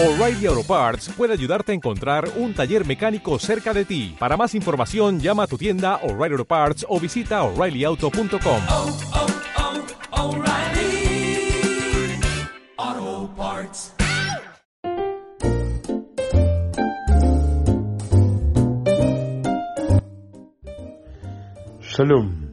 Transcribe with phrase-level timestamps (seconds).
[0.00, 4.14] O'Reilly Auto Parts puede ayudarte a encontrar un taller mecánico cerca de ti.
[4.16, 8.60] Para más información, llama a tu tienda O'Reilly Auto Parts o visita oreillyauto.com.
[8.70, 8.96] oh,
[12.76, 13.92] oh, Parts.
[21.80, 22.52] Shalom.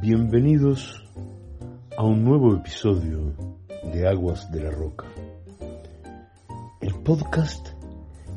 [0.00, 1.04] Bienvenidos
[1.98, 3.34] a un nuevo episodio
[3.92, 5.04] de Aguas de la Roca.
[7.04, 7.70] Podcast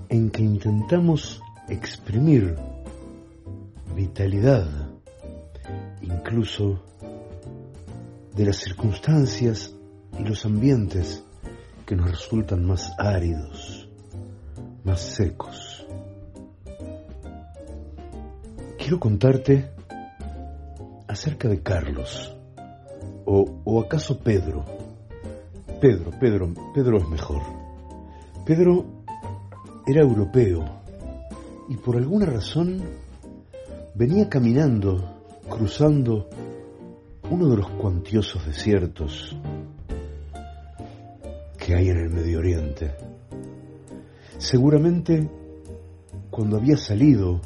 [0.10, 2.56] en que intentamos exprimir
[3.96, 4.66] vitalidad,
[6.02, 6.80] incluso
[8.36, 9.72] de las circunstancias
[10.18, 11.24] y los ambientes
[11.86, 13.88] que nos resultan más áridos,
[14.84, 15.86] más secos.
[18.80, 19.70] Quiero contarte
[21.08, 22.36] acerca de Carlos,
[23.26, 24.66] o, o acaso Pedro.
[25.80, 27.65] Pedro, Pedro, Pedro es mejor.
[28.46, 28.86] Pedro
[29.88, 30.64] era europeo
[31.68, 32.80] y por alguna razón
[33.96, 35.04] venía caminando,
[35.50, 36.30] cruzando
[37.32, 39.36] uno de los cuantiosos desiertos
[41.58, 42.94] que hay en el Medio Oriente.
[44.38, 45.28] Seguramente
[46.30, 47.42] cuando había salido,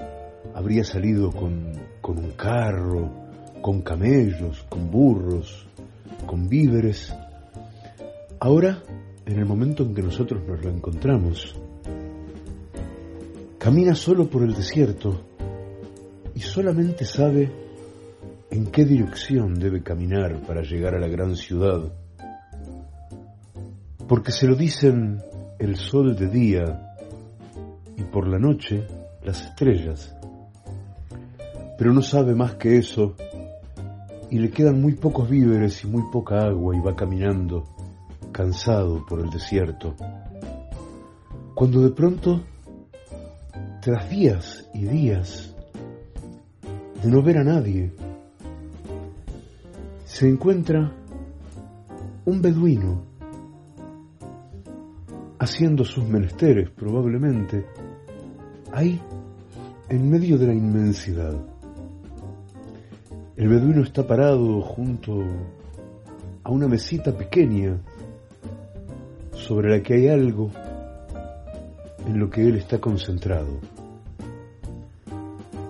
[0.54, 3.10] habría salido con, con un carro,
[3.62, 5.66] con camellos, con burros,
[6.26, 7.14] con víveres.
[8.42, 8.84] Ahora,
[9.30, 11.56] en el momento en que nosotros nos lo encontramos,
[13.60, 15.22] camina solo por el desierto
[16.34, 17.52] y solamente sabe
[18.50, 21.94] en qué dirección debe caminar para llegar a la gran ciudad.
[24.08, 25.22] Porque se lo dicen
[25.60, 26.96] el sol de día
[27.98, 28.88] y por la noche
[29.24, 30.16] las estrellas.
[31.78, 33.16] Pero no sabe más que eso
[34.32, 37.64] y le quedan muy pocos víveres y muy poca agua y va caminando
[38.32, 39.96] cansado por el desierto.
[41.56, 42.42] Cuando de pronto,
[43.82, 45.54] tras días y días
[47.04, 47.92] de no ver a nadie,
[50.06, 50.92] se encuentra
[52.26, 53.04] un beduino
[55.40, 57.66] haciendo sus menesteres probablemente
[58.72, 59.00] ahí
[59.88, 61.36] en medio de la inmensidad.
[63.36, 65.24] El beduino está parado junto
[66.44, 67.80] a una mesita pequeña
[69.50, 70.52] sobre la que hay algo
[72.06, 73.60] en lo que él está concentrado.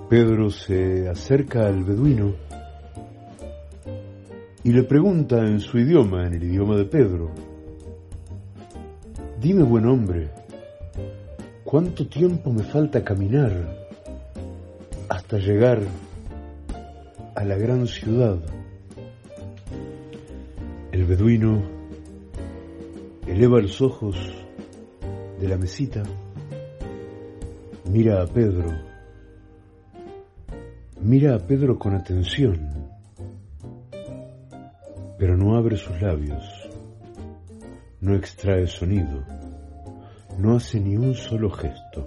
[0.10, 2.36] Pedro se acerca al beduino
[4.66, 7.32] y le pregunta en su idioma, en el idioma de Pedro,
[9.40, 10.30] dime buen hombre,
[11.64, 13.88] ¿cuánto tiempo me falta caminar
[15.08, 15.80] hasta llegar
[17.34, 18.40] a la gran ciudad?
[20.92, 21.79] El beduino
[23.30, 24.18] eleva los ojos
[25.40, 26.02] de la mesita,
[27.86, 28.72] mira a Pedro,
[31.00, 32.90] mira a Pedro con atención,
[35.20, 36.44] pero no abre sus labios,
[38.02, 39.24] no extrae sonido,
[40.40, 42.06] no hace ni un solo gesto.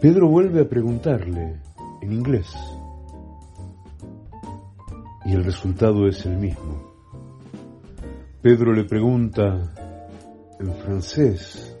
[0.00, 1.60] Pedro vuelve a preguntarle
[2.02, 2.52] en inglés
[5.24, 6.85] y el resultado es el mismo.
[8.42, 9.72] Pedro le pregunta
[10.60, 11.76] en francés,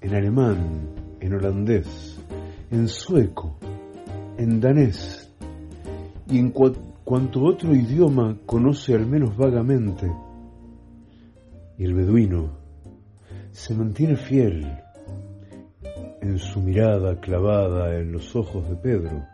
[0.00, 2.18] en alemán, en holandés,
[2.70, 3.58] en sueco,
[4.38, 5.30] en danés
[6.30, 6.72] y en cua
[7.04, 10.10] cuanto otro idioma conoce al menos vagamente.
[11.76, 12.58] Y el beduino
[13.50, 14.66] se mantiene fiel
[16.20, 19.24] en su mirada clavada en los ojos de Pedro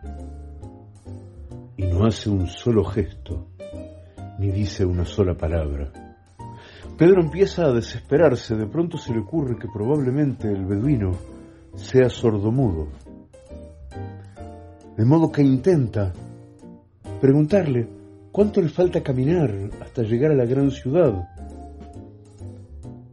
[1.76, 3.48] y no hace un solo gesto
[4.38, 6.03] ni dice una sola palabra.
[6.96, 11.10] Pedro empieza a desesperarse, de pronto se le ocurre que probablemente el beduino
[11.74, 12.86] sea sordomudo.
[14.96, 16.12] De modo que intenta
[17.20, 17.88] preguntarle
[18.30, 21.28] cuánto le falta caminar hasta llegar a la gran ciudad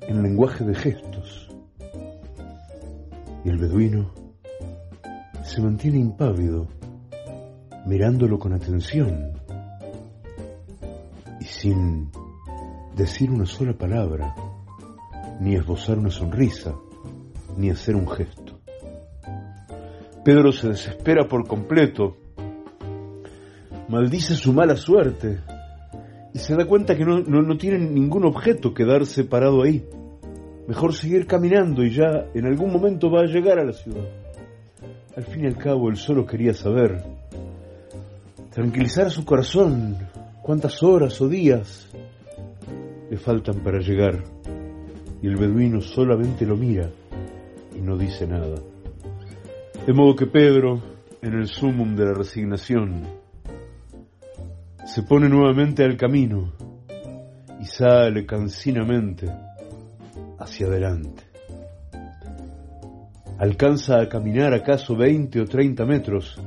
[0.02, 1.50] en lenguaje de gestos.
[3.44, 4.14] Y el beduino
[5.44, 6.68] se mantiene impávido,
[7.88, 9.34] mirándolo con atención
[11.40, 12.12] y sin
[12.96, 14.36] decir una sola palabra,
[15.40, 16.76] ni esbozar una sonrisa,
[17.58, 18.60] ni hacer un gesto.
[20.24, 22.18] Pedro se desespera por completo,
[23.88, 25.40] maldice su mala suerte
[26.34, 29.84] y se da cuenta que no, no, no tiene ningún objeto quedarse parado ahí.
[30.68, 34.06] Mejor seguir caminando y ya en algún momento va a llegar a la ciudad.
[35.18, 37.04] Al fin y al cabo, él solo quería saber,
[38.52, 39.98] tranquilizar su corazón,
[40.42, 41.90] cuántas horas o días
[43.12, 44.24] le faltan para llegar
[45.22, 46.90] y el beduino solamente lo mira
[47.78, 48.56] y no dice nada.
[49.86, 50.82] De modo que Pedro,
[51.22, 53.04] en el sumum de la resignación,
[54.86, 56.54] se pone nuevamente al camino
[57.60, 59.30] y sale cansinamente
[60.40, 61.24] hacia adelante.
[63.40, 66.40] Alcanza a caminar acaso 20 o 30 metros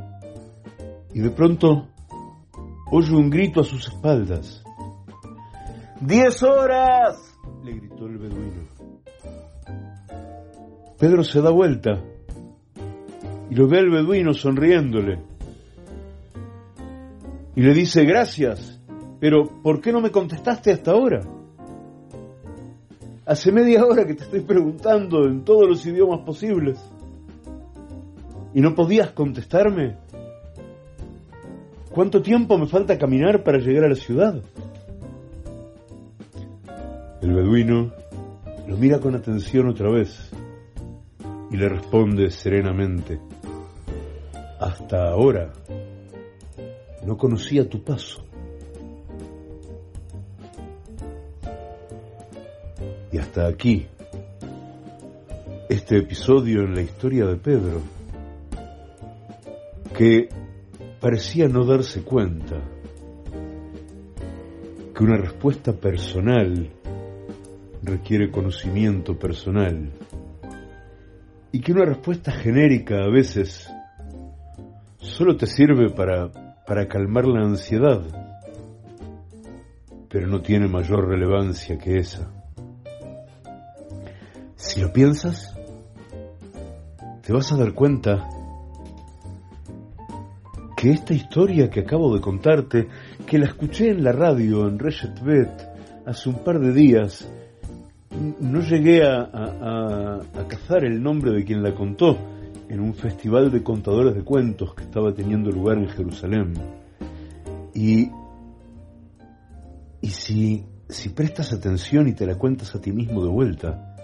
[1.13, 1.89] y de pronto
[2.91, 4.64] oye un grito a sus espaldas.
[6.07, 7.35] ¡Diez horas!
[7.65, 8.63] le gritó el beduino.
[10.99, 12.03] Pedro se da vuelta
[13.49, 15.19] y lo ve al beduino sonriéndole.
[17.57, 18.83] Y le dice, gracias,
[19.19, 21.23] pero ¿por qué no me contestaste hasta ahora?
[23.25, 26.79] Hace media hora que te estoy preguntando en todos los idiomas posibles.
[28.53, 29.97] ¿Y no podías contestarme?
[31.91, 34.43] ¿Cuánto tiempo me falta caminar para llegar a la ciudad?
[37.25, 37.91] El beduino
[38.69, 40.31] lo mira con atención otra vez
[41.51, 43.19] y le responde serenamente,
[44.61, 45.51] hasta ahora
[47.07, 48.23] no conocía tu paso.
[53.11, 53.87] Y hasta aquí,
[55.71, 57.81] este episodio en la historia de Pedro,
[59.97, 60.29] que
[61.01, 62.61] parecía no darse cuenta
[64.95, 66.71] que una respuesta personal
[67.85, 69.91] requiere conocimiento personal
[71.53, 73.71] y que una respuesta genérica a veces
[74.99, 76.31] solo te sirve para,
[76.67, 78.03] para calmar la ansiedad,
[80.09, 82.31] pero no tiene mayor relevancia que esa.
[84.57, 85.55] Si lo piensas,
[87.23, 88.29] te vas a dar cuenta
[90.77, 92.89] que esta historia que acabo de contarte,
[93.27, 95.51] que la escuché en la radio en Reshet Bet
[96.05, 97.29] hace un par de días,
[98.41, 102.17] no llegué a, cazar el nombre de quien la contó
[102.69, 106.55] en un festival de contadores de cuentos que estaba teniendo lugar en Jerusalén.
[107.75, 108.11] Y,
[110.01, 113.97] y si, si prestas atención y te la cuentas a ti mismo de vuelta,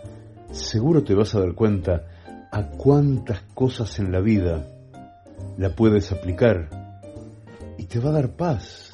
[0.50, 2.04] seguro te vas a dar cuenta
[2.52, 4.66] a cuántas cosas en la vida
[5.56, 6.68] la puedes aplicar
[7.78, 8.92] y te va a dar paz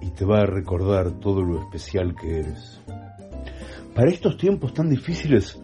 [0.00, 2.80] y te va a recordar todo lo especial que eres.
[3.94, 5.56] Para estos tiempos tan difíciles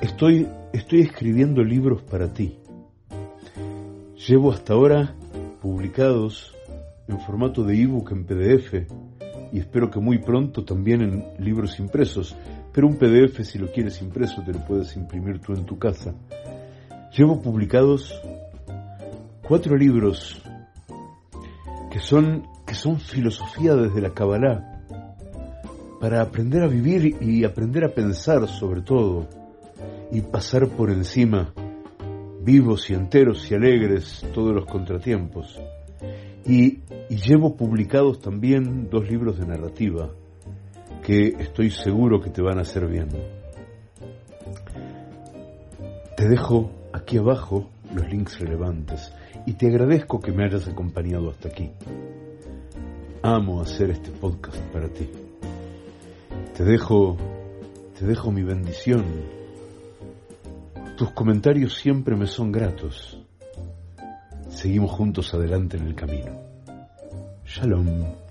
[0.00, 2.58] estoy, estoy escribiendo libros para ti.
[4.26, 5.14] Llevo hasta ahora
[5.60, 6.54] publicados
[7.08, 8.90] en formato de ebook en PDF
[9.52, 12.34] y espero que muy pronto también en libros impresos
[12.72, 16.14] pero un PDF si lo quieres impreso te lo puedes imprimir tú en tu casa.
[17.16, 18.18] Llevo publicados
[19.46, 20.42] cuatro libros
[21.90, 24.71] que son, que son filosofía desde la Kabbalah,
[26.02, 29.28] para aprender a vivir y aprender a pensar sobre todo,
[30.10, 31.54] y pasar por encima,
[32.42, 35.60] vivos y enteros y alegres, todos los contratiempos.
[36.44, 40.10] Y, llevo publicados también dos libros de narrativa,
[41.04, 43.08] que estoy seguro que te van a hacer bien.
[46.16, 49.12] Te dejo aquí abajo los links relevantes
[49.46, 51.70] y te agradezco que me hayas acompañado hasta aquí.
[53.22, 55.08] Amo hacer este podcast para ti.
[56.56, 57.16] Te dejo
[57.98, 59.04] te dejo mi bendición.
[60.96, 63.18] Tus comentarios siempre me son gratos.
[64.48, 66.32] Seguimos juntos adelante en el camino.
[67.44, 68.21] Shalom.